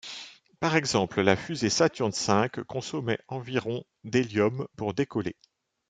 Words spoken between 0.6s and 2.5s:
exemple, la fusée Saturn V